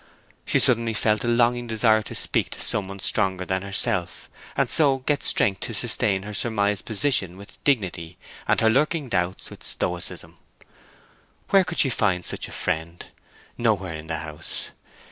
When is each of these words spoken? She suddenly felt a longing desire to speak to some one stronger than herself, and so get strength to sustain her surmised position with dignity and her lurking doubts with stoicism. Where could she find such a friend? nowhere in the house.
She 0.47 0.57
suddenly 0.57 0.95
felt 0.95 1.23
a 1.23 1.27
longing 1.27 1.67
desire 1.67 2.01
to 2.01 2.15
speak 2.15 2.49
to 2.53 2.59
some 2.59 2.87
one 2.87 2.97
stronger 2.99 3.45
than 3.45 3.61
herself, 3.61 4.31
and 4.57 4.67
so 4.67 4.97
get 4.97 5.21
strength 5.21 5.59
to 5.59 5.75
sustain 5.75 6.23
her 6.23 6.33
surmised 6.33 6.85
position 6.85 7.37
with 7.37 7.63
dignity 7.63 8.17
and 8.47 8.59
her 8.61 8.69
lurking 8.71 9.09
doubts 9.09 9.51
with 9.51 9.61
stoicism. 9.63 10.39
Where 11.51 11.63
could 11.63 11.77
she 11.77 11.91
find 11.91 12.25
such 12.25 12.47
a 12.47 12.51
friend? 12.51 13.05
nowhere 13.59 13.93
in 13.93 14.07
the 14.07 14.17
house. 14.17 14.69